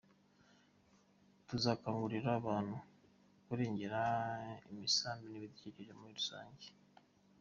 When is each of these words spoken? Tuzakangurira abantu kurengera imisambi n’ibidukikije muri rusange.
Tuzakangurira 1.47 2.29
abantu 2.39 2.75
kurengera 3.45 4.01
imisambi 4.71 5.25
n’ibidukikije 5.29 5.91
muri 5.97 6.11
rusange. 6.19 6.65